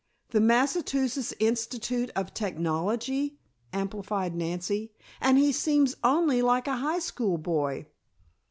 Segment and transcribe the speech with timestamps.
[0.29, 3.37] "The Massachusetts Institute of Technology,"
[3.71, 7.85] amplified Nancy, "and he seems only like a high school boy."